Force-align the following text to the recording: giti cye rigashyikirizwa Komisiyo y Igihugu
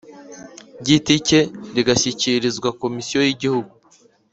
giti 0.85 1.15
cye 1.27 1.41
rigashyikirizwa 1.75 2.67
Komisiyo 2.81 3.19
y 3.23 3.29
Igihugu 3.33 3.71